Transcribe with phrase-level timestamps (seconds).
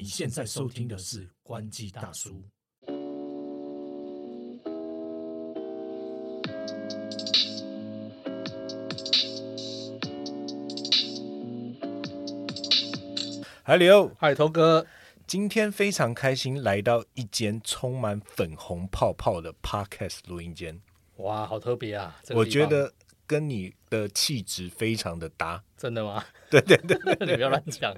[0.00, 2.40] 你现在收听的是关机大叔。
[13.64, 14.86] 海流，海头哥，
[15.26, 20.80] 今天非常开心来到一间充满粉红泡泡的 Podcast 录音间，
[21.16, 22.16] 哇，好特别啊！
[22.22, 22.94] 这个我觉得
[23.26, 26.24] 跟你的气质非常的搭，真的吗？
[26.48, 26.96] 对对对，
[27.26, 27.92] 你不要乱讲。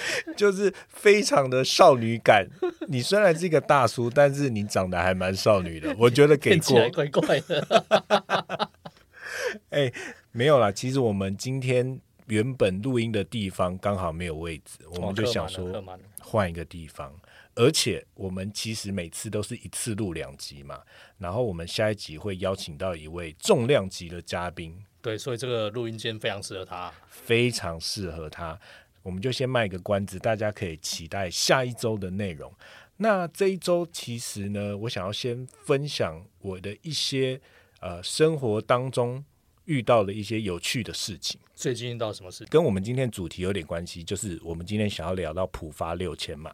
[0.36, 2.46] 就是非常的少女感。
[2.88, 6.90] 你虽然是一个大叔，但是你长得还蛮少女的，我觉得给 过听起来。
[6.90, 8.70] 怪怪的。
[9.70, 9.92] 哎，
[10.32, 15.82] 没有啦，其实我们今天原本录音的地方刚好没有位置，我们就想说
[16.20, 17.12] 换一个地方。
[17.54, 20.78] 而且我们其实每次都是一次录两集嘛，
[21.18, 26.92] 然后我们下一集会邀请到一位重量级的嘉宾，对，所以这个录音间非常适合他。
[27.08, 28.56] 非常适合他。
[29.02, 32.52] 我们就先卖个关子，大家可以期待下一周的内容。
[32.98, 37.40] 那这一周其实呢，我想要先分享我的一些
[37.80, 39.24] 呃生活当中
[39.66, 41.40] 遇到的一些有趣的事情。
[41.54, 42.44] 最近遇到什么事？
[42.46, 46.52] 跟我们今天主题有点关系，就是我们今天想要聊到浦发六千嘛。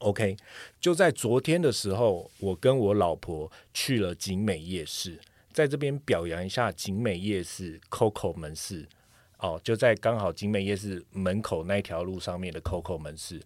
[0.00, 0.36] OK，
[0.80, 5.20] 就在昨天的时候，我跟我老婆去了景美夜市，
[5.52, 8.88] 在这边表扬一下景美夜市 COCO 门市
[9.42, 13.42] 哦，就在刚好景美夜市门口那条路上面的 COCO 门市。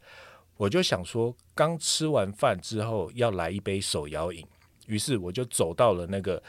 [0.59, 4.47] 我就想说，刚吃完饭之后要来一杯手摇饮，
[4.87, 6.43] 于是我就走到了那个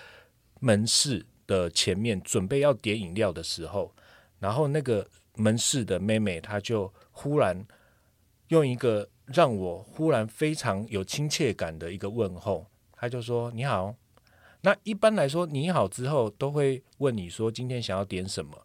[0.60, 3.94] 门市的前面，准备要点饮料的时候，
[4.40, 7.66] 然后那个门市的妹妹，她就忽然
[8.50, 13.96] 用一个让我忽然非常有亲切感的一个问候，她就说：“你好。”
[14.62, 18.58] 那一般来说，你好之后都会问你说今天想要点什么，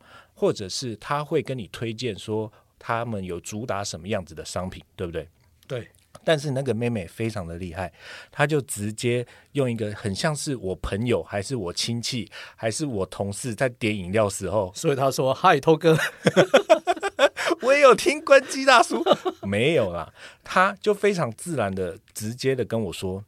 [0.42, 5.28] 或者是他会跟你推荐说他们有主打什么样子的商品，对不对？
[5.68, 5.88] 对，
[6.24, 7.92] 但是那个妹妹非常的厉害，
[8.32, 15.96] 她就直接用一个很像是我朋友，还是我亲戚，还是我同事在点饮料时候，所以她说：“嗨，涛哥，
[17.62, 19.00] 我也有听关机大叔，
[19.42, 23.24] 没有啦，他就非常自然的、直接的跟我说：“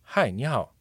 [0.00, 0.74] 嗨，你好，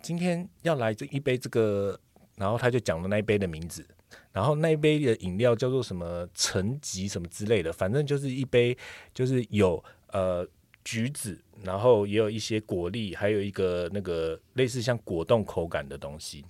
[0.00, 2.00] 今天要来这一杯这个。”
[2.40, 3.86] 然后他就讲了那一杯的名字，
[4.32, 8.76] 然后那一杯的饮料叫做什么橙吉什么之类的，反正就是一杯
[9.12, 9.82] 就是有
[10.12, 10.46] 呃
[10.84, 16.44] 橘子，然后也有一些果粒，还有一个那个类似像果冻口感的东西。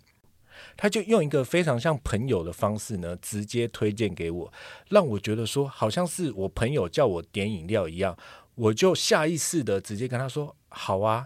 [0.77, 4.53] 他就用一个非常像朋友的方式呢，直接推荐给我，
[4.91, 8.15] 让我觉得说好像是我朋友叫我点饮料一样，
[8.57, 11.25] 我就下意识的直接跟他说好啊，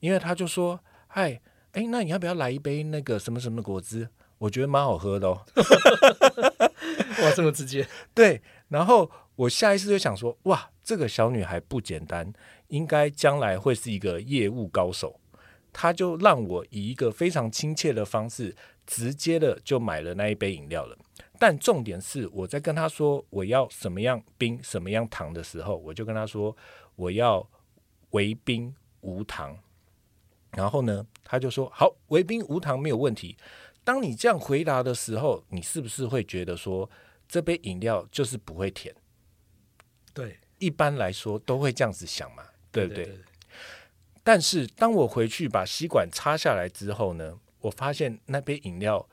[0.00, 1.40] 因为他就说嗨，
[1.72, 4.08] 哎，那你要不要来一杯那个什么什么果汁？
[4.42, 5.40] 我觉得蛮好喝的哦。
[7.22, 12.32] 哇，这么直接， 对，然后我下意识就想说，哇，这个小女孩不简单，
[12.66, 15.20] 应该将来会是一个业务高手。
[15.72, 20.98] 她就让我以一个非常亲切的方式，直接的就买了那一杯饮料了。
[21.38, 26.56] 但重点是，我在跟她说我要什么样冰、什么样糖的时候，我就跟她说
[26.96, 27.48] 我要
[28.10, 29.56] 微冰无糖。
[30.56, 33.36] 然后呢，她就说好，微冰无糖没有问题。
[33.84, 36.88] 当你这样回答的时候，你是不是会觉得说
[37.28, 38.94] 这杯饮料就是不会甜？
[40.14, 43.04] 对，一般来说都会这样子想嘛，对不对？
[43.04, 43.18] 对，
[44.22, 49.08] 但是当我回去把吸管插下来之后呢，我发现那杯饮料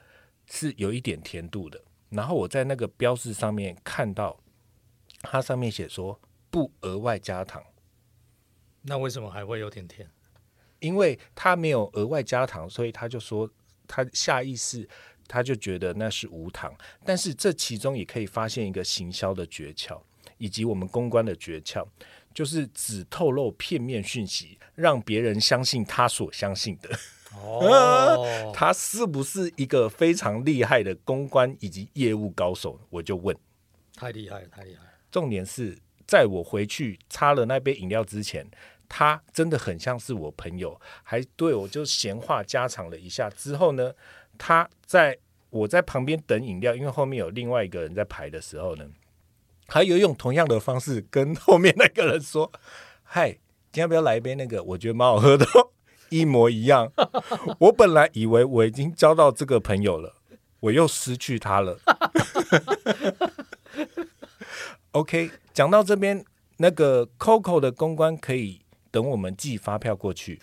[0.45, 1.81] 是有一点甜度的。
[2.09, 4.39] 然后我在那个标志上面看到，
[5.21, 6.19] 它上面写说
[6.49, 7.63] 不额外加糖，
[8.81, 10.09] 那为什么还会有点甜？
[10.79, 13.49] 因为它没有额外加糖，所以他就说
[13.89, 14.87] 他下意识
[15.27, 16.73] 他就觉得那是无糖。
[17.03, 19.99] 但是这其中也可以发现一个行销的诀窍，
[20.37, 21.85] 以及我们公关的诀窍，
[22.33, 26.89] 就是只透露片面讯息，让别人相信他所相信的。
[27.33, 32.79] 哦， 他是不是一个非常厉害的公关以及业务高手？
[32.89, 33.35] 我就问。
[33.95, 34.89] 太厉害了，太厉害了。
[35.11, 38.49] 重点是在我回去擦了那杯饮料之前，
[38.89, 43.29] 他真的很像是我朋友，还对我就闲话家常了一下。
[43.29, 43.93] 之后呢，
[44.37, 45.17] 他在
[45.51, 48.85] 我在旁边等饮料，因为后面有另外一个人在排的时候呢，
[49.67, 52.51] 他又用同样的方式跟后面那个人说
[53.03, 53.31] ：“嗨，
[53.71, 54.63] 今天要不要来一杯那个？
[54.63, 55.45] 我觉得蛮好喝的。
[56.09, 56.91] ”一模一样。
[57.59, 60.15] 我本来以为我已经交到这个朋友了，
[60.61, 61.79] 我又失去他了。
[64.93, 66.25] OK，讲到这边，
[66.57, 70.39] 那个 Coco 的公关可以等我们寄发票过去。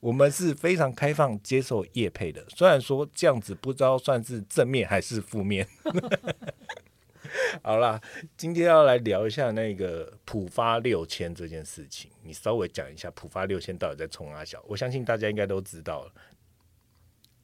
[0.00, 5.66] 我们是非常开放接受业配的，虽然说这样子不知道算是正面还是负面。
[7.62, 8.00] 好啦，
[8.36, 16.12] 今天要来聊一下那个浦发六千这件事情，你稍微讲一下浦发六千到底在冲阿小，我相信大家应该都知道了。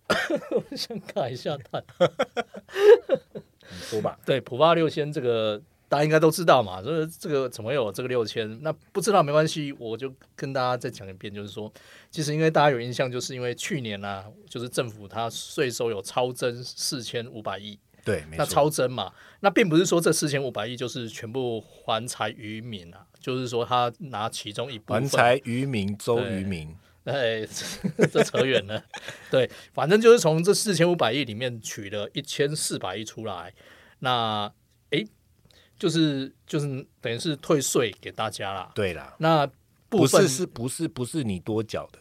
[0.71, 1.83] 我想卡一下他。
[3.71, 8.63] 你说吧，对，浦发六千这个大家应该都知道嘛，这个这个怎么有这个六千？
[8.63, 11.73] 那不知道没关系，我就跟大家再讲一遍，就是说，
[12.11, 27.47] 其实因为大家有印象，就是因为去年呢、就是政府它税收有超增四千五百亿，对，那，超增嘛，那并不是说这四千五百亿就是全部还财于民啊，就是说他拿其中一部分还财于民，周于民，哎，
[27.97, 28.85] 这 这扯远了。
[29.31, 33.55] 对，反正就是从这四千五百亿里面取了一千四百亿出来，
[34.01, 34.53] 那
[34.91, 35.07] 诶，
[35.79, 38.73] 就是就是等于是退税给大家啦。
[38.75, 39.47] 对啦，那
[39.89, 41.99] 部不分是是不是不是你多缴的，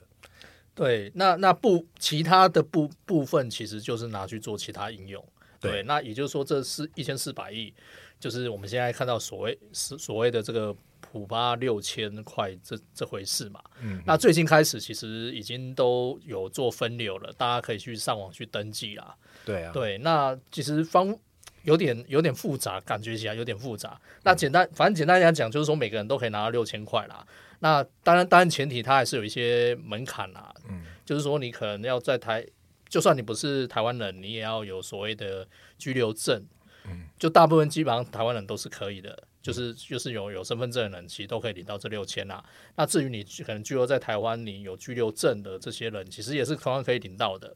[0.75, 5.23] 对，那那部其他的部部分其实就是拿去做其他应用。
[5.59, 7.73] 对对，那也就是说，这是一千四百亿，
[8.19, 13.59] 就是我们现在看到所谓是所谓的这个普巴六千块这这回事嘛。
[13.81, 19.15] 嗯，那最近开始其实已经都有做分流了，大家可以去上网去登记啦。
[19.43, 21.17] 对啊，对，那其实方
[21.63, 23.99] 有点有点复杂，感觉起来有点复杂。
[24.23, 27.25] 那简单，反正简单来讲，就是说每个人都可以拿到六千块啦。
[27.59, 30.53] 那当然，当然前提它还是有一些门槛啦。
[30.69, 32.45] 嗯，就是说你可能要在台，
[32.87, 36.45] 就算你不是台湾人，你也要有所谓的居留证。
[36.85, 42.43] 嗯，就大部分基本上台湾人都是可以的，就是就是有有身份证的人，其实都可以领到这六千啦。
[42.75, 47.53] 那至于你可能居留在台湾，你有居留证的这些人，其实也是同样可以领到的。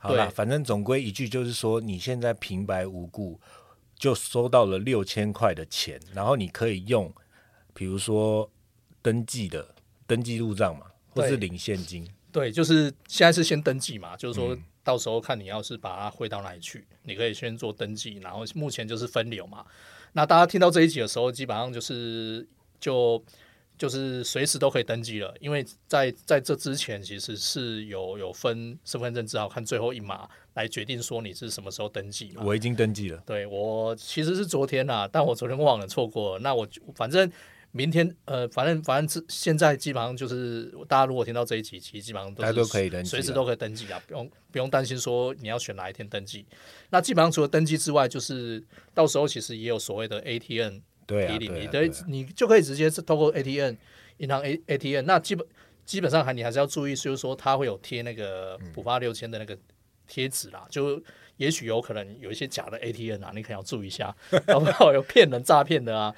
[0.00, 0.30] 好啦，对。
[0.34, 3.40] 反正总归一句就是说，你现在平白无故
[3.94, 7.14] 就收到了六千块的钱，然后你可以用，
[7.72, 8.50] 比如说
[9.02, 9.74] 登记的
[10.06, 19.64] 登记入账嘛，或是领现金，对，就是现在是先登记嘛，就是说嗯到时候看你要是把它汇到哪里去，你可以先做登记，然后目前就是分流嘛。
[20.12, 22.48] 那大家听到这一集的时候，基本上就是
[22.80, 23.22] 就
[23.80, 32.42] 就是随时都可以登记了，因为在在这之前其实是有有分身份证字号，看最后一码来决定说你是什么时候登记嘛。
[32.44, 33.22] 我已经登记了。
[33.24, 36.40] 对我其实是昨天啦，但我昨天忘了错过了。
[36.40, 37.32] 那我就反正
[37.70, 46.44] 明天呃，反正反正这现在基本上就是大家如果听到这一集，其实基本上都是大家都可以登记随时都可以登记啊，不用不用担心说你要选哪一天登记。
[46.90, 48.62] 那基本上除了登记之外，就是
[48.92, 50.80] 到时候其实也有所谓的 ATM
[51.10, 53.74] 提领，你的你就可以直接是透过 ATM
[54.18, 55.46] 银行 A ATM，那基本
[55.84, 59.56] 基本上还你还是要注意，就是说它会有贴那个嗯补发六千的那个
[60.06, 61.02] 贴纸啦，就
[61.36, 64.14] 也许有可能有一些假的 ATM 啊，你可能要注意一下，
[64.46, 66.14] 搞不好有骗人诈骗的啊。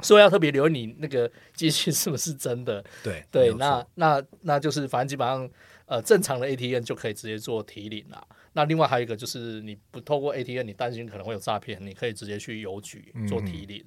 [0.00, 2.84] 所以要特别留意你那个机器是不是真的。
[3.02, 5.48] 对对，那那那就是反正基本上
[5.86, 8.22] 呃正常的 ATM 就可以直接做提领啦。
[8.54, 13.84] 那另外还有一个就是你不透过 ATM，你担心可能会有诈骗，你可以直接去邮局做提领。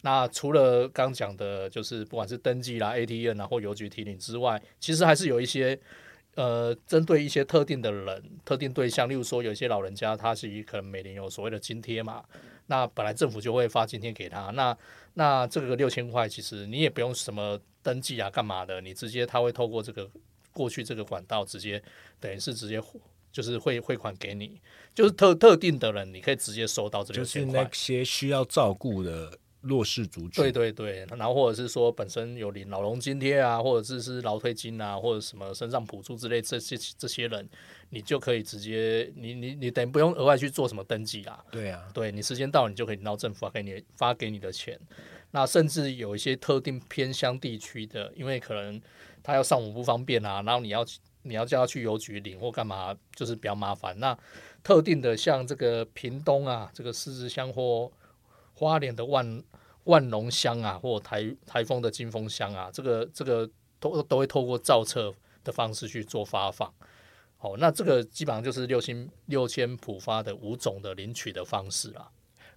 [0.00, 5.78] 那除了刚讲的，就是不管是登记啦、ATM 啊或邮局提领之外，其实还是有一些
[6.34, 12.22] 呃针对一些特定的人、特定对象，例如说有一些老人家，他是可能每年有所谓的津贴嘛，
[12.66, 14.76] 那本来政府就会发津贴给他，那
[15.14, 20.08] 那这个六千块，其实你也不用什么登记啊、干嘛的，你直接他会透过这个
[20.52, 21.82] 过去这个管道，直接
[22.20, 22.78] 等于是直接
[23.34, 24.60] 就是汇汇款给你，
[24.94, 27.70] 就是特特定的人，你可以直接收到这就是六千块那。
[27.72, 30.30] 些需要照顾的弱势族群。
[30.30, 37.48] 对对对，然后或者是说本身有领老农津贴啊，或者是是劳退金啊，或者什么身上补助之类这些这些人，
[37.90, 41.44] 你就可以直接你你你等于不用额外去做什么登记啦。
[41.50, 44.78] 对啊，对你时间到，你就可以领到政府发给你发给你的钱。
[45.32, 48.80] 那甚至有一些特定偏乡地区的，因为可能
[49.20, 50.86] 他要上网不方便啊，然后你要
[51.24, 53.98] 你要叫他去邮局领或干嘛，就是比较麻烦。
[53.98, 54.16] 那
[54.62, 57.90] 特定的像这个屏东啊，这个狮子乡或
[58.54, 59.42] 花莲的万
[59.84, 63.50] 万隆乡啊，或台台风的金峰乡啊，这个这个
[63.80, 65.12] 都都会透过造册
[65.42, 66.72] 的方式去做发放。
[67.40, 72.08] 哦，那这个基本上就是六千六千普发的五种的领取的方式啦。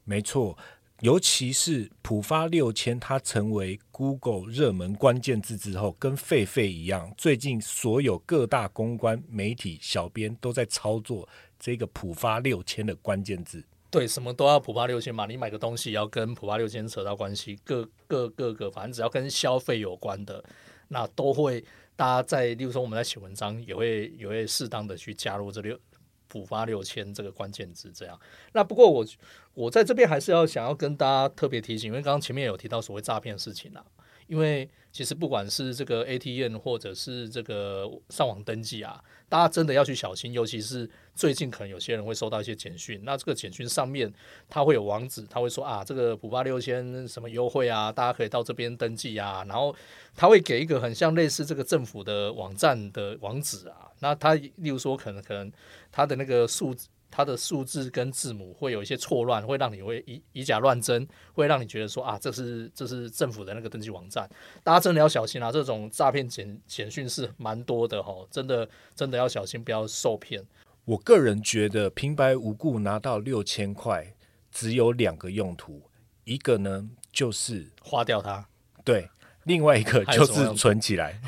[0.06, 0.58] 没错。
[1.02, 13.64] 尤其是普发六千，它成为 Google 热门关键字之后，跟狒狒一样，最近所有各大公关媒体小编都在操作这个普发六千的关键字。
[13.92, 20.44] 对，什么都要普发六千嘛，你买个东西要跟普发六千扯到关系，各各各个，反正只要跟消费有关的，
[20.88, 21.64] 那都会
[21.96, 25.80] 大家在，例如说我们在写文章，也会也会适当的去加入这六
[26.28, 28.20] 补发六千这个关键字，这样。
[28.54, 29.06] 那不过我
[29.54, 33.84] 我在这边还是要想要跟大家特别提醒，因为刚刚前面有提到所谓诈骗事情啦。
[34.28, 44.12] 因为其实不管是这个 ATM 或者是这个上网登记啊，大家真的要去小心，尤其是最近可能有些人会收到一些简讯，那这个简讯上面
[44.50, 49.76] 它会有网址，它会说啊，这个普发六千什么优惠啊，大家可以到这边登记啊，然后
[50.16, 55.52] 它会给一个很像类似这个政府的网站的网址啊，那它例如说可能可能
[55.92, 56.76] 它的那个数。
[57.10, 64.30] 它的数字跟字母会有一些错乱，会让你会以以假乱真，会让你觉得说啊，这是这是政府的那个登记网站，
[64.64, 65.52] 大家真的要小心啊！
[65.52, 70.46] 这种诈骗简简讯是蛮多的哦，真的真的要小心，不要受骗。
[70.86, 74.14] 我个人觉得平白无故拿到六千块，
[74.52, 75.82] 只有两个用途，
[76.24, 78.48] 一个呢就是花掉它，
[78.84, 79.10] 对，
[79.44, 81.20] 另外一个就是存起来。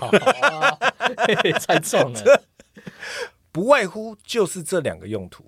[1.68, 2.44] 太重了，
[3.52, 5.46] 不外乎就是这两个用途。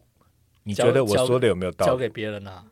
[0.64, 1.92] 你觉得我说的有没有道理？
[1.92, 2.64] 交给别人啊，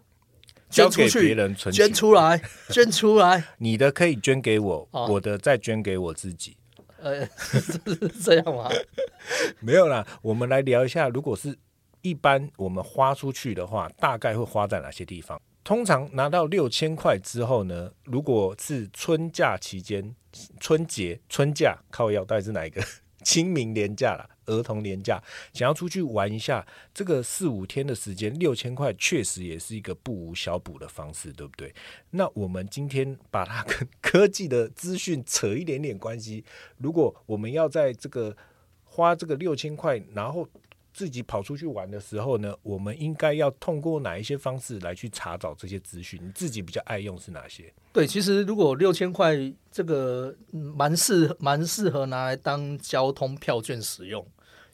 [0.69, 3.43] 交给别人存，捐出来，捐出来。
[3.57, 6.55] 你的可以捐给我，我的再捐给我自己。
[7.01, 7.79] 呃， 是
[8.23, 8.69] 这样吗？
[9.59, 11.57] 没有啦，我们来聊一下，如果是
[12.01, 15.41] 一般我们花出去的话，大概会花在哪些地方？
[15.63, 20.15] 通常拿到六千块之后呢，如果是春假期间，
[20.59, 22.83] 春节、春假靠腰，到底是哪一个？
[23.23, 24.29] 清明年假了。
[24.49, 31.73] 儿童年假想要出去玩一下，这个四五天的时间，六千块确实也是一个不无小补的方式，对不对？
[32.11, 36.43] 那我们今天把它跟科技的资讯扯一点点关系。
[36.77, 38.35] 如果我们要在这个
[38.83, 40.47] 花这个六千块，然后
[40.91, 46.19] 自己跑出去玩的时候呢，我们应该要通过哪一些方式来去查找这些资讯？
[46.21, 47.71] 你自己比较爱用是哪些？
[47.93, 49.35] 对，其实如果六千块
[49.71, 54.25] 这个蛮适蛮适合拿来当交通票券使用。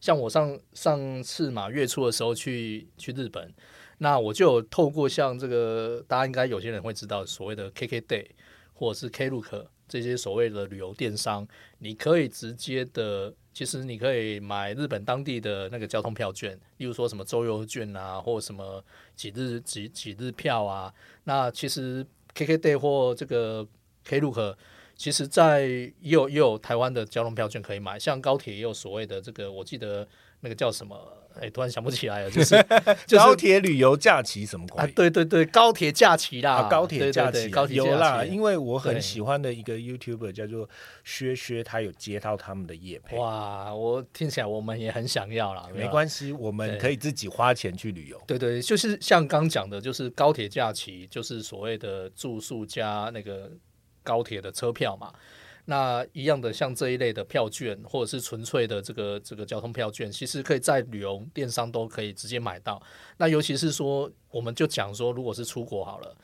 [0.06, 3.52] 像我上上次嘛月初的时候去去日本，
[3.98, 8.28] 那我就有透过像这个大家应该有些人会知道所谓的 KKday
[8.76, 11.48] 或者是 Klook 这些所谓的旅游电商，
[11.80, 18.86] 你可以直接的，其实你可以买日本当地的那个交通票券，例如说什么周游券啊，或什么
[19.16, 20.94] 几日几几日票啊。
[21.24, 23.68] 那其实 KKday 或这个
[24.08, 24.54] Klook。
[24.96, 30.08] 其实，在也有也有台湾的交通票券可以买，像高铁也有所谓的这个，我记得
[30.40, 30.98] 那个叫什么，
[31.38, 32.56] 哎，突然想不起来了，就是
[33.14, 34.94] 高铁旅游假期什么关系？
[34.94, 38.24] 对对对，高铁假期啦，高铁假期，高铁有啦。
[38.24, 40.70] 因为我很喜欢的一个 YouTuber 叫做
[41.04, 43.18] 薛薛，他有接到他们的夜配。
[43.18, 45.68] 哇，我听起来我们也很想要啦。
[45.76, 48.22] 没关系，我们可以自己花钱去旅游。
[48.26, 53.52] 对对，就是像刚讲的，就是高铁假期，就是所谓的住宿加那个。
[54.06, 55.12] 高铁的车票嘛，
[55.66, 62.80] 那一样的像这一类的票券，或者是纯粹的这个这个交通票券，其实可以在旅游电商都可以直接买到。
[63.18, 66.16] 那尤其是说，我们就讲说，如果是出国好了，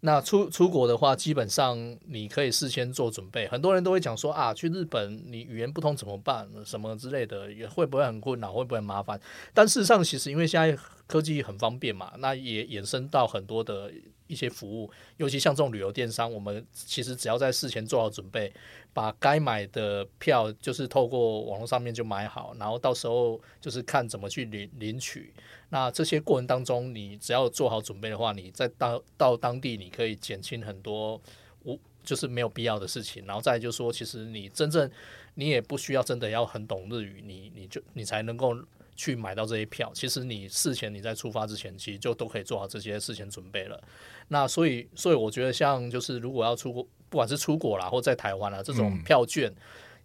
[0.00, 3.46] 那出出国的话，基本上你可以事先做准备。
[3.46, 6.48] 很多人都会讲说啊，去日本你语言不通怎么办？
[6.64, 8.52] 什么之类的，也会不会很困难？
[8.52, 9.20] 会不会很麻烦？
[9.54, 13.88] 但事实上，其实因为现在科技很方便嘛，那也衍生到很多的。
[14.30, 18.52] 一些服务，尤其像这种旅游电商，我们其实只要在事前做好准备，
[18.92, 25.34] 把该买的票就是透过网络上面就买好，然后到时候就是看怎么去领领取。
[25.70, 31.20] 那这些过程当中，你只要做好准备的话，你在到到当地，你可以减轻很多
[31.64, 33.26] 无就是没有必要的事情。
[33.26, 34.88] 然后再就是说，其实你真正
[35.34, 38.56] 你也不需要真的要很懂日语，你你就你才能够。
[39.00, 43.82] 去买到这些票，其实你事前你在出发之前，其实就都可以做好这些事前准备了。
[44.28, 49.50] 那所以，所以我觉得像就是如果要出国，不管是出国啦，或在台湾啦，这种票券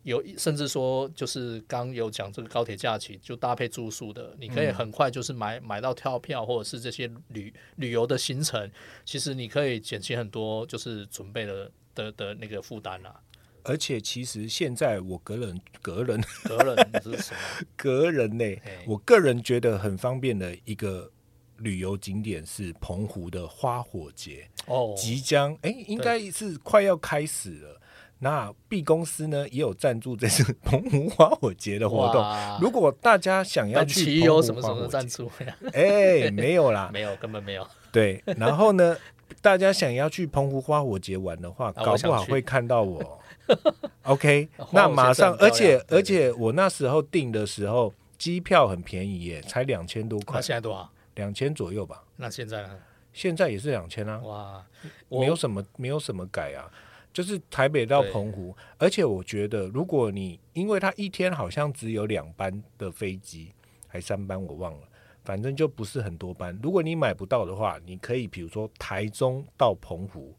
[0.04, 8.72] 有，甚至说就是刚有讲这个高铁假期就搭配住宿的，你可以很快就是买买到跳票，或者是这些旅旅游的行程，
[9.04, 13.20] 其实你可以减轻很多就是准备的的的那个负担啦。
[13.66, 17.40] 而且其实现在我个人个人个人是什么？
[17.76, 18.46] 个人呢？
[18.88, 21.12] 我个人觉得很方便的一个
[21.58, 27.82] 旅游景点是澎湖的花火节哦，即将哎，应该是快要开始了。
[28.20, 32.24] 那 B 公司呢也有赞助这次 澎湖花火节的活动。
[32.62, 35.58] 如果大家想要去，有什么什么赞助呀？
[35.74, 37.68] 哎，没有啦， 没有，根本没有。
[37.92, 38.98] 对，然后呢，
[39.42, 43.20] 大家想要去澎湖花火节玩的话，搞不好会看到我。
[44.04, 50.42] OK，那马上，而且而且我那时候订的时候，机票很便宜耶，才两千多块。
[50.42, 50.90] 现在多少？
[51.16, 52.04] 两千左右吧。
[52.16, 52.78] 那现在呢？
[53.14, 54.20] 现在也是两千啊。
[54.20, 54.66] 哇，
[55.10, 56.70] 没有什么没有什么改啊，
[57.14, 58.56] 就是台北到澎湖。
[58.78, 63.54] 而且我觉得，如果你因为它一天好像只有两班的飞机，
[63.88, 64.88] 还三班我忘了，
[65.26, 66.58] 反正就不是很多班。
[66.64, 70.34] 如果你买不到的话，你可以比如说台中到澎湖。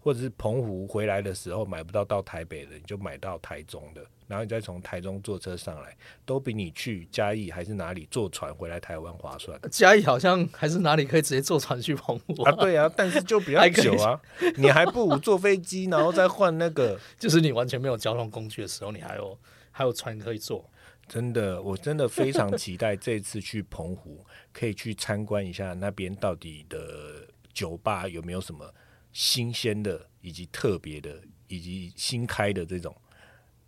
[0.00, 9.58] 或者是澎湖回来的时候买不到到台北的，你就买到台中的，然后你再从台中坐车上来，都比你去嘉义还是哪里坐船回来台湾划算。
[9.70, 14.18] 嘉义好像还是哪里可以直接坐船去澎湖啊，对啊，但是就比较久啊，
[14.56, 16.98] 你还不如坐飞机，然后再换那个。
[17.18, 19.36] 就是你完全没有交通工具的时候，你还有
[19.72, 20.64] 还有船可以坐。
[21.08, 28.72] 真的，我真的非常期待这次去澎湖，可以去参观一下那边到底的酒吧有没有什么
[29.12, 32.94] 新鲜的，以及特别的，以及新开的这种。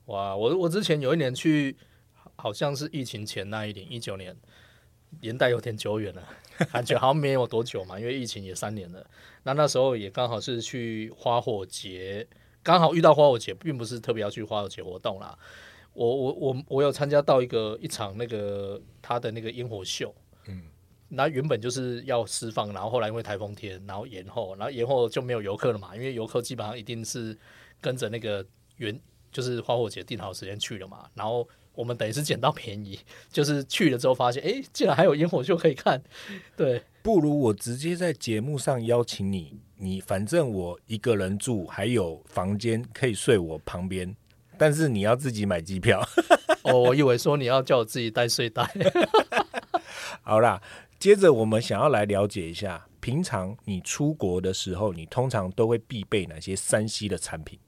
[0.07, 1.77] 哇，我我之前有一年去，
[2.37, 4.37] 好像是疫情前那一年，一九年，
[5.23, 6.29] 年代有点久远了，
[6.71, 9.05] 感觉好像没有多久嘛，因为疫情也三年了。
[9.45, 12.27] 那那时候也刚好是去花火节，
[12.63, 15.39] 刚好遇到花火节，并不是特别要去花火节活动啦。
[15.93, 20.15] 我我我我有参加到一个一场那个他的那个烟火秀，
[20.47, 20.63] 嗯，
[21.09, 27.37] 那原本就是要释放，然后后来因为台风天，然后延后，然后延后就没有游客了嘛，因为游客基本上一定是
[27.81, 28.45] 跟着那个
[28.77, 28.99] 原
[29.33, 32.99] 就是花火节定好时间去了嘛，然后我们等于是捡到便宜，
[33.31, 36.03] 就是去了之后发现，哎，竟然还有烟火秀可以看，
[36.57, 44.15] 对，不如我直接在节目上邀请你，你反正我一个人住，还有房间可以睡我旁边，
[44.61, 46.07] 但是你要自己买机票。
[46.65, 48.71] 哦，我以为说你要叫我自己带睡袋，
[50.21, 50.61] 好啦，
[50.99, 57.59] 接着我们想要来了解一下，平常你出国的时候，你通常都会必备哪些三 C 的产品？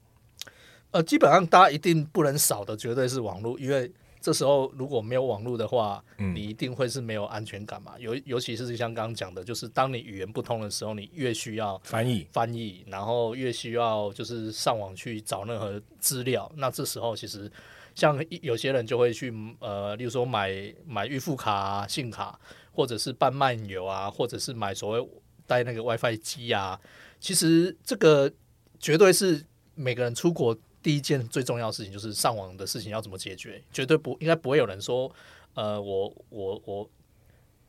[0.91, 3.91] 呃，基本上大家一定不能少的绝对是网络，因为
[4.23, 7.91] 这时候如果没有网络的话，你一定会是没有安全感嘛。
[7.99, 16.49] 尤尤其是像刚刚讲的，就是当你语言不通的时候，你越需要翻译，翻译，然后越需要就是上网去找任何资料。
[16.55, 17.51] 那这时候其实
[17.95, 22.39] 像有些人就会去呃，例如说买买预付卡、啊、信卡，
[22.71, 25.09] 或者是办漫游啊，或者是买所谓
[25.45, 26.79] 带那个 WiFi 机啊。
[27.19, 28.31] 其实这个
[28.79, 33.59] 绝对是每个人出国第一件最重要的事情，就是上网的事情要怎么解决。
[33.71, 35.09] 绝对不应该不会有人说，
[35.53, 36.89] 呃，我我我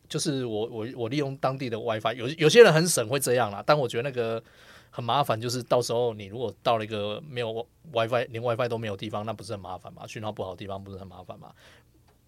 [0.09, 4.43] 就是我我我利用当地的 WiFi，有有些人很省会这样啦，但我觉得那个
[4.91, 10.07] 很麻烦，就是到时候你如果到了一个没有 WiFi 连 WiFi 都没有地方，那不是很麻烦嘛？
[10.07, 11.53] 讯号不好的地方不是很麻烦嘛？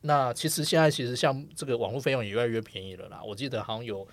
[0.02, 4.06] 那其实现在其实像这个网络费用也越来越便宜了啦，我记得好像有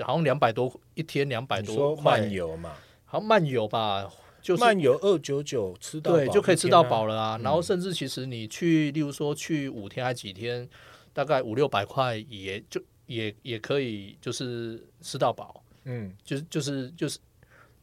[0.00, 2.72] 好像两百多一天两百多块，漫游嘛，
[3.06, 4.10] 好像漫游吧，
[4.42, 7.14] 就是漫游二九九吃到对，饱就可以吃到饱了。
[7.14, 7.40] 了啊。
[7.42, 10.68] 然后甚至其实你去，例如说去五天还几天，
[11.12, 15.62] 大概五六百块也就也也可以，就是吃到饱。
[15.84, 17.18] 嗯，就是就是就是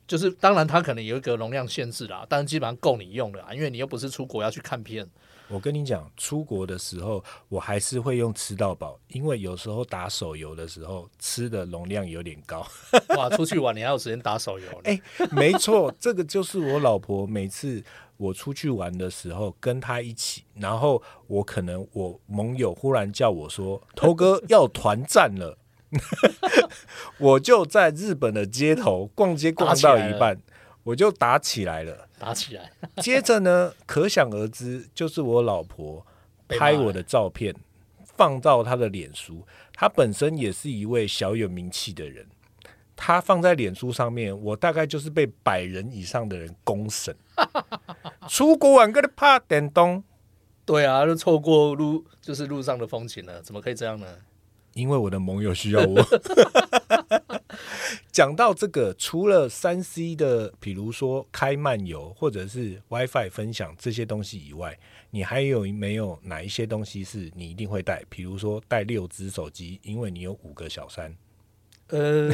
[0.05, 5.09] 就是，当然它可能有一个容量限制啦，但是基本上够你用的啊，因为你又不是出国要去看片。
[5.49, 12.65] 我跟你讲，出国的时候我还是会用吃到饱，因为有时候打手游的时候吃的容量有点高。
[13.17, 14.79] 哇，出去玩你还有时间打手游呢？
[14.85, 17.83] 哎没错，这个就是我老婆每次
[18.17, 25.57] 我出去玩的时候跟她一起，然后我可能我盟友忽然叫我说：“头哥要团战了。
[27.17, 30.39] ”我就在日本的街头逛街逛到一半，
[30.83, 32.07] 我就打起来了。
[32.17, 36.05] 打起来，接着呢，可想而知，就是我老婆
[36.47, 37.55] 拍我的照片
[38.03, 42.27] 放到她的脸书，她本身也是一位小有名气的人。
[42.95, 47.15] 她放在脸书上面，我大概就是被百人以上的人公审。
[48.27, 50.03] 出国玩个的怕点东，
[50.65, 54.07] 对啊，就错过路就是路上的风景了，怎么可以这样呢？
[54.73, 56.03] 因为我的盟友需要我。
[58.11, 64.77] 讲到这个，除了三 C 的，比如说开漫游或者是 WiFi 分享这些东西以外，
[65.11, 68.03] 你还有没有哪一些东西是你一定会带？
[68.09, 71.15] 比如说带六只手机，因为你有五个小三。
[71.89, 72.29] 呃，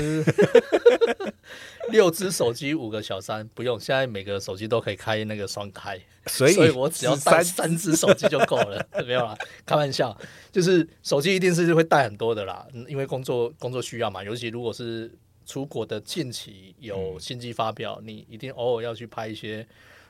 [1.89, 9.33] 六只手机五个小三不用，现在每个手机都可以开那个双开，所以所以我只要带三三只手机就够了， 没有啦，
[9.65, 10.17] 开玩笑，
[10.51, 15.09] 就是手机一定是会带很多的啦，嗯因为工作工作需要嘛，尤其如果是
[15.45, 19.67] 出国的近期有新机发表，你一定偶尔要去拍一些。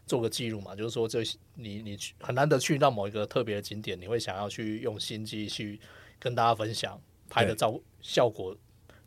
[0.08, 1.24] 做个记录嘛，就是说这
[1.56, 5.80] 你你去很难得去到某一个特别的景点，你会想要去用新机去
[6.20, 8.56] 跟大家分享拍的照效果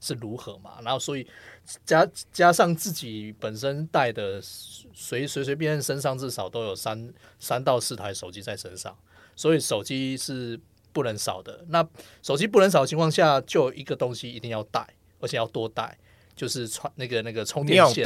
[0.01, 0.81] 是如何嘛？
[0.83, 1.25] 然后所以
[1.85, 8.99] 加加上自己本身带的随随随便便身上至少都有三三到四台手机在身上，
[9.37, 10.59] 所以手机是
[10.93, 11.65] 不能少的。
[11.69, 11.89] 那
[12.25, 14.85] 手机不能少的情况下，就一个东西一定要带，
[15.21, 15.97] 而且要多带，
[16.39, 18.05] 就是传那个那个充电线。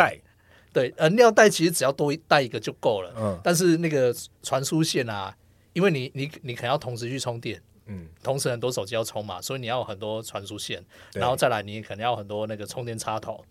[0.72, 3.12] 对，呃，尿袋其实只要多带一个就够了。
[3.18, 4.10] 嗯但是那个
[4.42, 5.36] 传输线啊，
[5.74, 13.44] 因为你你你可能要同时去充电，嗯，同时很多手机要充嘛，所以你要有很多传输线，然后再来你可能要很多那个充电插头，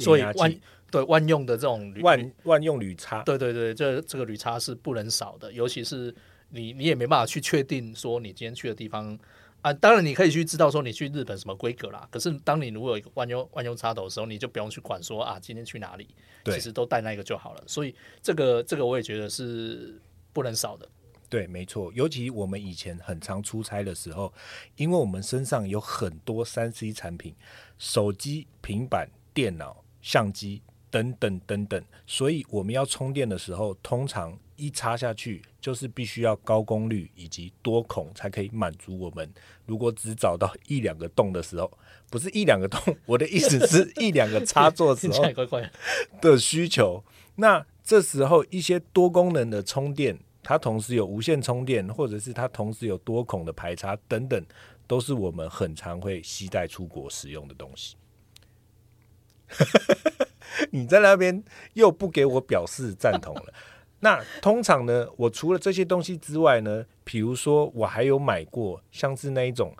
[0.00, 6.14] 所以万对万用的这种铝万万用铝插，对对对，这这个铝插是不能少的，尤其是
[6.50, 9.18] 你你也没办法去确定说你今天去的地方
[9.64, 12.06] 啊，当然你可以去知道说你去日本什么规格啦。
[12.10, 16.06] 可是当你如果有一个万用万用插头的时候，你就不用去管说啊今天去哪里，
[16.44, 17.64] 其实都带那个就好了。
[17.66, 19.98] 所以这个这个我也觉得是
[20.34, 20.86] 不能少的。
[21.30, 21.90] 对，没错。
[21.94, 24.30] 尤其我们以前很常出差的时候，
[24.76, 27.34] 因为我们身上有很多三 C 产品，
[27.78, 30.60] 手机、平板、电脑、相机
[30.94, 39.28] 等等等等，所以我们要充电的时候，通常一插下去就是必须要高功率以及多孔才可以满足我们。
[39.66, 41.68] 如果只找到一两个洞的时候，
[42.08, 45.24] 不是一两个洞，我的意思是一两个插座的时候。
[46.22, 47.02] 的需求。
[47.34, 54.46] 那这时候一些多功能的充电，它同时有无线充电，或者是它同时有多孔的排插等等，
[54.86, 57.96] 都是我们很常会携带出国使用的东西。
[60.70, 61.42] 你在那边
[61.74, 63.52] 又不给我表示赞同了。
[64.00, 69.74] 那通常呢，我除了这些东西之外呢，比如说我还有买过像是那一种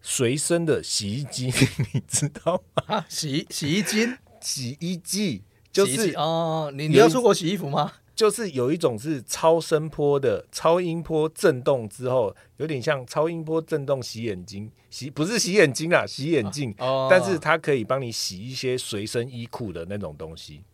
[0.00, 1.52] 随身的洗衣机，
[1.92, 2.82] 你知道吗？
[2.86, 4.08] 啊，洗洗衣机，
[4.40, 7.92] 洗衣机就是机哦，你你要出国洗衣服吗？
[8.18, 20.64] 就是有一种是超声波的超音波震动之后，有点像超音波震动洗眼睛，洗不是洗眼睛啊，洗眼镜，哦，但是它可以帮你洗一些随身衣裤的那种东西。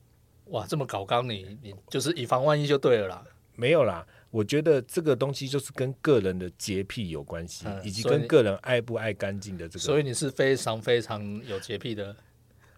[0.46, 3.22] 哇，这么搞刚你你就是以防万一就对了啦。
[3.56, 12.16] 没有啦，我觉得这个东西就是跟个人的洁癖有关系，嗯以及跟个人爱不爱干净的这个所以你是非常非常有洁癖的。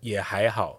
[0.02, 0.78] 也还好，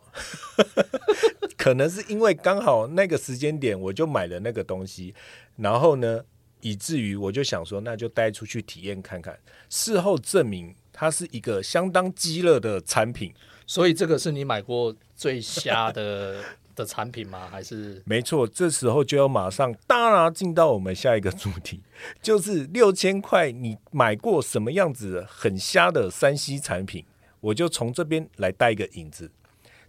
[1.58, 5.14] 可能是因为刚好那个时间点我就买了那个东西，
[5.56, 6.24] 然后呢，
[6.62, 9.38] 以至于我就想说，那就带出去体验看看。
[9.70, 13.34] 事后证明它是一个相当鸡肋的产品，
[13.66, 16.44] 所以这个是你买过最瞎的
[16.76, 17.48] 的产品吗？
[17.50, 18.48] 还是没错。
[18.48, 21.82] 这时候就要马上当然进到我们下一个主题，
[22.22, 27.04] 就是六千块，你买过什么样子很瞎的山西产品？
[27.40, 29.32] 我就从这边来带一个影子。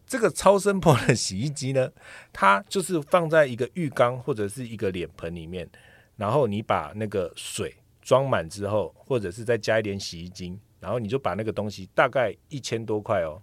[0.09, 1.93] 这个超声波的洗衣机呢，
[2.33, 5.69] 它就是放在一个浴缸或者是一个脸盆里面，
[6.17, 13.43] 然后你把那个水装满之后，或者是再加一点洗衣精，然后你就把那个东西大概一千多块哦，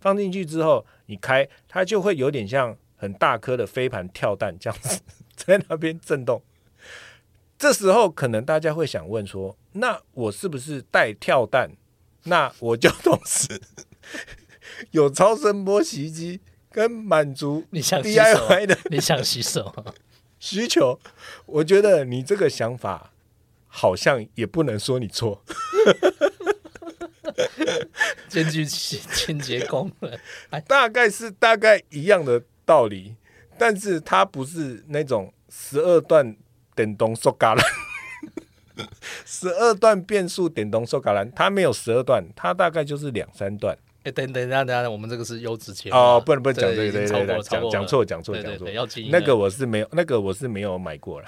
[0.00, 5.02] 放进去之后，你开它就会有点像很大颗的飞盘跳蛋这样子
[5.36, 6.42] 在那边震动。
[7.58, 11.70] 这时候可能大家会想问说，那我是不是带跳蛋？
[12.24, 13.60] 那我就同时
[14.90, 19.74] 有超声波洗衣机跟满足你想？DIY 的 你想洗手？
[20.38, 21.00] 需求，
[21.46, 23.12] 我觉得你这个想法
[23.66, 25.42] 好像也不能说你错。
[28.28, 30.18] 兼具清 清洁功能。
[30.50, 33.16] 哎，大概是大概一样的道理，
[33.58, 36.36] 但是它不是那种十二段
[36.74, 37.64] 电动手嘎兰，
[39.24, 43.76] 十二段变速电动手嘎兰，它没有十二段，它大概就是两三段。
[44.06, 48.68] 哎，等等一下，等一下，我们这个是优质节目哦，不能不能讲对这个，对对讲讲错讲错讲错
[49.10, 51.26] 那个我是没有，那个我是没有买过了。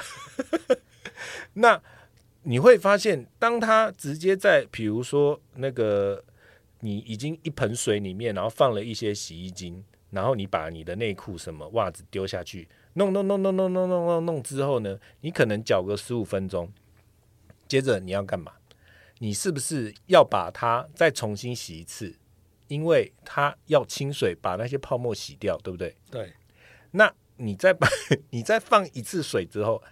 [1.55, 1.83] 那
[2.45, 6.23] 你会发现，当他直接在比如说那个
[6.79, 16.71] 你已经一盆水里面，然后放了一些洗衣精，然后你把你的内裤什么袜子丢下去，弄弄弄弄弄弄弄弄弄之后呢，你可能搅个十五分钟，
[17.67, 18.53] 接着你要干嘛？
[19.19, 22.15] 你是不是要把它再重新洗一次？
[22.69, 25.97] 因为它要清水把那些泡沫洗掉，对不对？
[26.11, 26.33] 对，
[26.93, 27.89] 那你再把
[28.31, 29.83] 你再放一次水之后，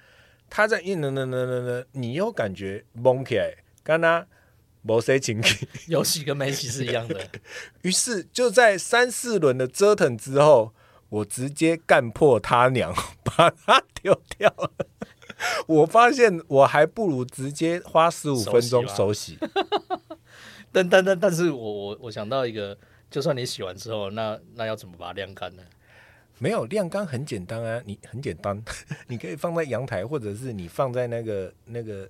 [0.49, 4.27] 它再一呢呢呢呢呢，你又感觉蒙起来，刚刚
[4.83, 7.29] 没谁情绪，有洗跟没洗是一样的。
[7.83, 10.73] 于是就在三四轮的折腾之后，
[11.09, 14.71] 我直接干破他娘， 把它丢掉了。
[15.67, 19.39] 我发现我还不如直接花十五分钟手手洗。
[20.77, 22.77] 但但但但是我我我想到一个，
[23.11, 25.63] 就算你洗完之后，那那要怎么把它晾干呢？
[26.39, 28.63] 没有晾干很简单啊，你很简单，
[29.09, 32.07] 你可以放在阳台，或者是你放在那个那个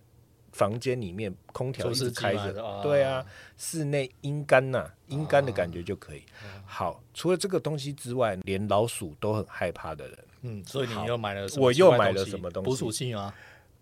[0.51, 3.25] 房间里面，空调一直开着除湿机嘛啊，对啊，
[3.57, 6.25] 室内阴干呐、阴干的感觉就可以。
[6.65, 13.33] 好，除了这个东西之外，连老鼠都很害怕的人，嗯，所以你又买了什么我又买了什么东西捕鼠器吗？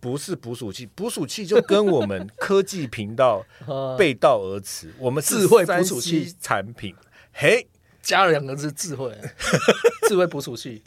[0.05, 6.95] 不是捕鼠器，捕鼠器就跟我们科技频道呃， 背道而驰，我们智慧捕鼠器产品，
[7.33, 7.67] 嘿。
[8.03, 9.19] 加了两个字智慧，
[10.07, 10.83] 智慧捕鼠器。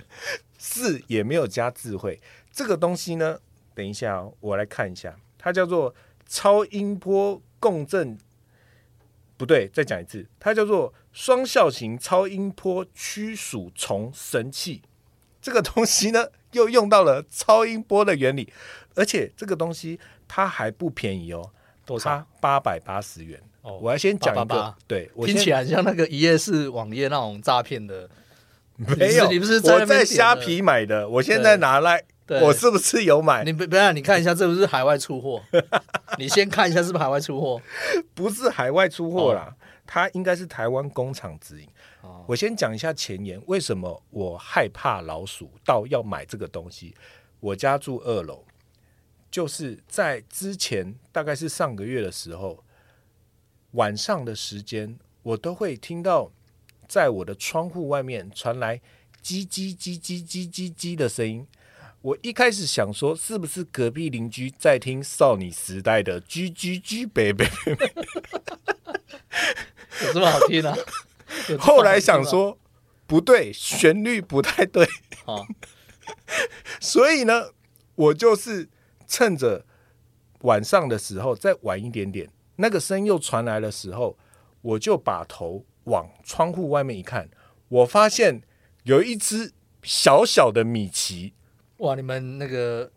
[0.59, 2.21] 是也没有加智慧。
[2.51, 3.39] 这个东西呢，
[3.73, 5.95] 等一下、哦、我来看一下，它叫做
[6.27, 8.15] 超音波共振
[9.35, 14.83] 不对，再讲一次，它叫做双效型超音波驱鼠虫神器。
[15.41, 18.53] 这个东西呢，又用到了超音波的原理，
[18.97, 21.49] 而且这个东西它还不便宜哦，
[21.85, 22.09] 多少？
[22.09, 23.39] 它八百八十元。
[23.61, 28.09] 哦我要先讲一个888，对我听起来像那个一页式网页那种诈骗的。
[28.75, 33.43] 没有，你不是在虾皮买的，我现在拿来，对我是不是有买？
[33.43, 35.41] 你不不要，你看一下，这不是海外出货？
[36.19, 37.59] 你先看一下是不是海外出货？
[38.13, 39.53] 不是海外出货啦，
[39.85, 41.67] 它应该是台湾工厂直营。
[42.01, 46.93] 哦我先讲一下前言，为什么我害怕老鼠到要买这个东西？
[47.39, 48.45] 我家住二楼，
[49.29, 52.63] 就是在之前大概是上个月的时候，
[53.71, 56.31] 晚上的时间，我都会听到
[56.87, 58.81] 在我的窗户外面传来
[59.23, 61.47] 叽叽叽叽叽叽叽的声音。
[62.01, 67.45] 我一开始想说，是不是隔壁邻居在听少女时代的居居居 baby”？
[70.05, 70.77] 有这么好听啊？
[71.59, 72.57] 后来想，说
[73.05, 74.87] 不对，旋律不太对，
[75.25, 75.45] 哦，
[76.79, 77.51] 所以呢，
[77.95, 78.69] 我就是
[79.07, 79.65] 趁着
[80.41, 84.17] 晚上的时候再晚一点点，那个声又传来的时候，
[84.61, 87.29] 我就把头往窗户外面一看，
[87.69, 88.41] 我发现
[88.83, 91.33] 有一只小小的米奇，
[91.77, 92.91] 哇，你们那个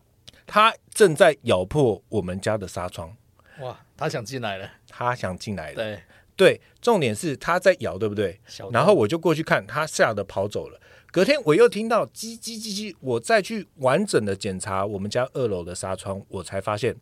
[0.47, 3.17] 它正在咬破我们家的纱窗，
[3.61, 5.75] 哇，它想进来了，它想进来了。
[5.75, 6.03] 对，
[6.41, 8.41] 对，重点是它在咬，对不对？
[8.73, 10.81] 然后我就过去看，它吓得跑走了。
[11.13, 16.97] 隔天我又听到叽叽叽叽，我再去完整的检查我们家二楼的纱窗，我才发现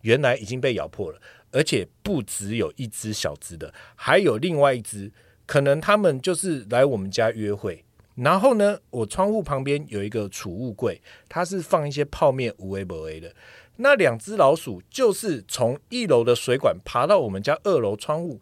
[0.00, 1.20] 原来已经被咬破了，
[1.52, 5.12] 而且不只有一只小只的，还有另外一只，
[5.46, 7.84] 可能他们就是来我们家约会。
[8.16, 13.32] 然后呢，我窗户旁边有一个储物柜，它是放一些泡面无为不为的。
[13.76, 18.38] 那两只老鼠就是从一楼的水管爬到我们家二楼窗户，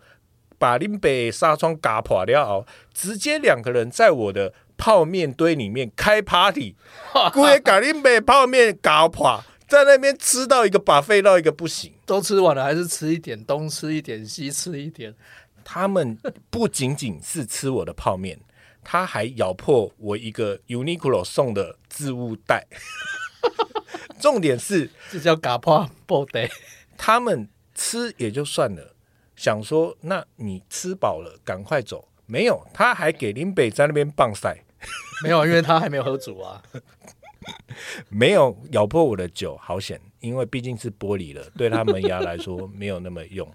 [0.59, 6.75] 把林北纱窗嘎破了后，直接两个人在我的泡面堆里面开 party，
[7.33, 11.93] 故意把林北泡面嘎破，在那边吃到一个把废到一个不行。
[12.05, 15.15] 都吃完了，还是吃一点，东吃一点，西吃一点，
[15.63, 16.19] 他们
[16.51, 18.41] 不仅仅是吃我的泡面，
[18.83, 22.67] 他还咬破我一个 Uniqlo 送的置物袋。
[24.19, 26.51] 重点是，这叫嘎破布袋。
[26.97, 28.97] 他们吃也就算了，
[29.39, 34.65] 想说那你吃饱了赶快走，没有，他还给林北在那边棒赛，
[35.23, 36.61] 没有，因为他还没有喝足啊。
[38.11, 43.49] 没有咬破我的酒，好险，因为毕竟是玻璃了，对他门牙来说没有那么用。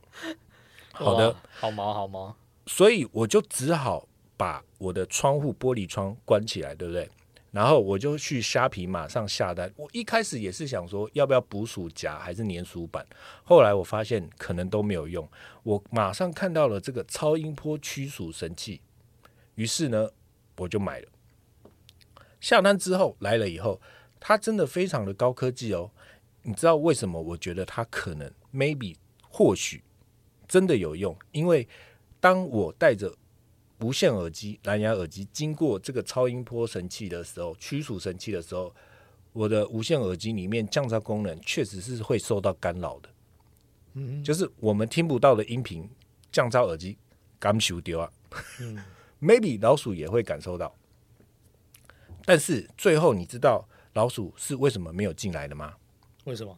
[0.94, 2.34] 好的，，好毛好毛。
[2.66, 7.10] 所以我就只好把我的窗户玻璃窗关起来，对不对？
[7.54, 9.72] 然后我就去虾皮马上下单。
[9.78, 13.06] 我一开始也是想说，要不要捕鼠夹还是粘鼠板？
[13.44, 15.30] 后来我发现可能都没有用。
[15.62, 18.82] 我马上看到了这个超音波驱鼠神器，
[19.54, 20.10] 于是呢，
[20.58, 21.08] 我就买了。
[22.42, 23.80] 下单之后来了以后，
[24.20, 25.92] 它真的非常的高科技哦。
[26.42, 27.22] 你知道为什么？
[27.22, 28.96] 我觉得它可能 maybe
[29.30, 29.84] 或许
[30.48, 31.68] 真的有用，因为
[32.20, 33.16] 当我带着
[33.84, 38.74] 无线耳机、蓝牙耳机经过这个超音波神器的时候，驱鼠神器的时候，
[39.34, 43.10] 我的无线耳机里面降噪功能确实是会受到干扰的。
[43.96, 45.88] 嗯，就是我们听不到的音频，
[46.32, 46.98] 降噪耳机
[47.38, 48.10] 感受丢啊。
[48.62, 48.80] 嗯
[49.22, 50.76] maybe 老鼠也会感受到，
[52.26, 55.74] 但是最后你知道老鼠是为什么没有进来的吗？
[56.26, 56.58] 为什么？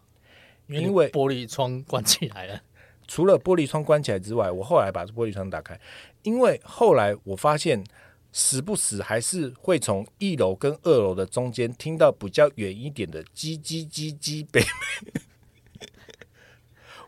[0.67, 2.61] 因为玻璃窗关起来了。
[3.07, 5.79] 除了玻璃窗关起来之外，我后来把玻璃窗打开，
[6.23, 7.83] 因为后来我发现
[8.31, 14.61] 时不时还是会从一楼跟二楼的中间听到比较远一点的叽叽叽叽北。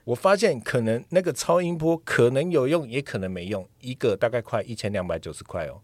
[0.06, 5.82] 我发现可能那个超音波可能有用，也可能没用，一个大概快一千两百九十块哦。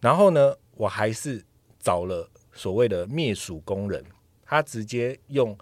[0.00, 1.42] 然后呢，我还是
[1.80, 4.04] 找了所谓的灭鼠工人，
[4.44, 5.56] 他直接用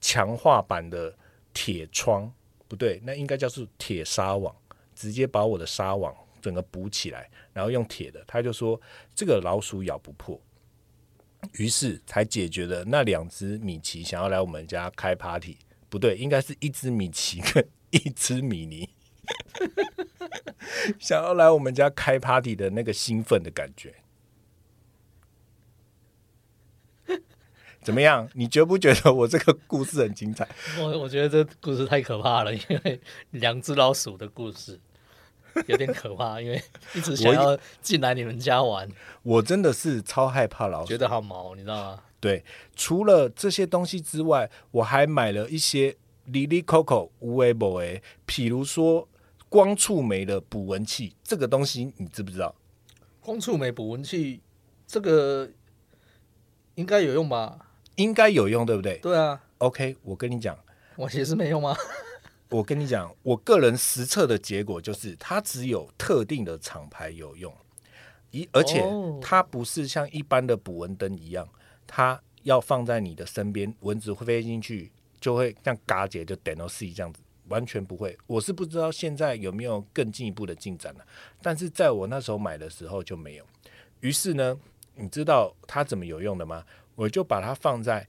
[0.00, 1.12] 强化版的
[1.52, 2.32] 铁窗，
[2.72, 4.56] 不对，那应该叫是铁纱网，
[4.94, 8.80] 直接把我的纱网整个补起来，然后用铁的，他就说
[9.14, 10.40] 这个老鼠咬不破，
[11.58, 15.58] 于是才解决了那两只米奇想要来我们家开 party，
[15.90, 18.88] 不对，应该是一只米奇跟一只米妮。
[20.98, 23.94] 想要来我们家开 party 的那个兴奋的感觉，
[27.82, 28.28] 怎么样？
[28.34, 30.48] 你觉不觉得我这个故事很精彩？
[30.78, 34.78] 我我觉得这故事太可怕了，因为两只老鼠的故事
[35.66, 36.62] 有点可怕，因为
[36.94, 38.88] 一直想要进来你们家玩，
[39.22, 40.96] 我真的是超害怕老鼠觉。
[40.96, 42.02] 得好毛，你知道吗？
[42.20, 42.44] 对，
[42.76, 45.96] 除了这些东西之外，我还买了一些
[46.30, 49.08] Lily Coco 无为某诶，譬如说
[49.48, 52.54] 光触媒的捕蚊器，这个东西你知不知道？
[53.20, 54.40] 光触媒捕蚊器
[54.86, 55.50] 这个
[56.76, 57.58] 应该有用吧？
[57.96, 60.58] 应该有用，对不对对啊，？OK，我跟你讲，
[60.96, 61.76] 我其实没用吗？
[62.50, 67.54] 我跟你讲，我个人实测的结果就是，它只有特定的厂牌有用，
[68.30, 71.48] 一而且哦它不是像一般的捕蚊灯一样，
[71.86, 78.18] 它要放在你的身边，蚊子会飞进去就会像嘎姐就点到 C 这样子，完全不会。
[78.26, 81.06] 我是不知道现在有没有更进一步的进展了、
[81.40, 83.44] 但是在我那时候买的时候就没有。
[84.00, 84.58] 于是呢，
[84.96, 86.64] 你知道它怎么有用的吗？
[86.94, 88.08] 我就把它放在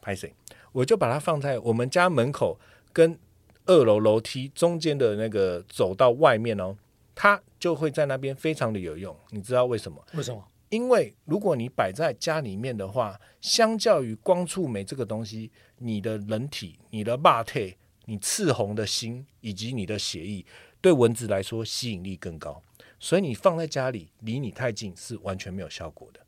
[0.00, 0.34] 拍谁？
[0.72, 2.58] 我就把它放在我们家门口
[2.92, 3.18] 跟
[3.66, 6.76] 二楼楼梯中间的那个走到外面哦，
[7.14, 9.16] 它就会在那边非常的有用。
[9.30, 10.04] 你知道为什么？
[10.14, 10.42] 为什么？
[10.70, 20.46] 因为如果你摆在家里面的话，相较于光触媒这个东西，你的人体、你的霸体、你赤红的心以及你的血液，
[20.80, 22.62] 对蚊子来说吸引力更高。
[23.00, 26.20] 所以你放在家里，离你太近是完全没有效果的。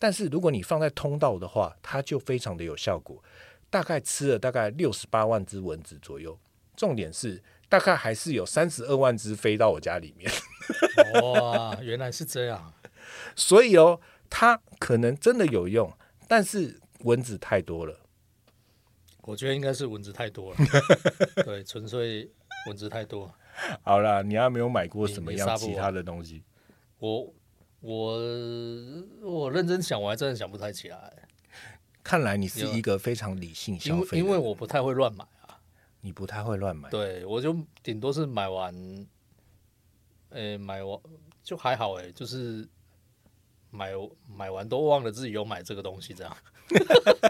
[0.00, 3.22] 但是如果你放在通道的话，它就非常的有效果。
[3.70, 6.36] 大概吃了大概六十八万只蚊子左右。
[6.74, 10.28] 重点是，大概还是有三十二万只飞到我家里面。
[11.22, 12.72] 哇，原来是这样。
[13.36, 15.92] 所以哦，它可能真的有用，
[16.26, 18.00] 但是蚊子太多了。
[19.22, 20.56] 我觉得应该是蚊子太多了，
[21.44, 22.28] 对，纯粹
[22.66, 23.32] 蚊子太多。
[23.82, 26.42] 好啦，你还没有买过什么样其他的东西？
[26.98, 27.32] 我
[27.80, 28.18] 我
[29.50, 31.12] 我认真想，我还真的想不太起来，
[32.04, 35.58] 看来你是一个非常理性消费的人，因为我不太会乱买啊。
[36.02, 36.88] 你不太会乱买。
[36.88, 38.72] 对，我就顶多是买完，
[40.28, 41.00] 诶、买完
[41.42, 42.64] 就还好诶、就是
[43.70, 43.90] 买
[44.28, 46.36] 买完都忘了自己有买这个东西，这样。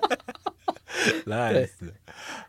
[1.25, 1.67] 来，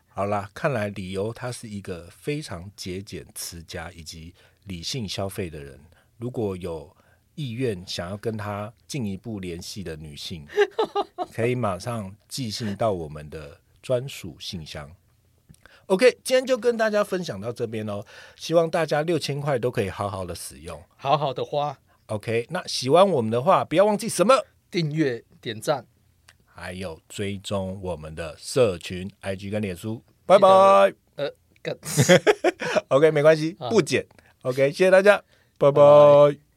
[0.08, 5.80] 好啦，看来理由他是一个非常节俭、持家以及理性消费的人。
[6.18, 6.94] 如果有
[7.42, 10.46] 意愿想要跟他进一步联系的女性，
[11.34, 14.88] 可以马上寄信到我们的专属信箱。
[15.86, 18.04] OK，今天就跟大家分享到这边哦，
[18.36, 20.80] 希望大家六千块都可以好好的使用。
[20.96, 21.76] 好好的花
[22.06, 24.34] ，OK，那喜欢我们的话，不要忘记什么？
[24.70, 25.84] 订阅、点赞，
[26.46, 30.02] 还有追踪我们的社群 IG 跟脸书。
[30.24, 30.48] 拜拜。
[31.16, 31.76] 呃，干
[32.88, 34.06] OK，没关系，啊不剪。
[34.42, 35.18] OK，谢谢大家，
[35.58, 36.51] 拜拜拜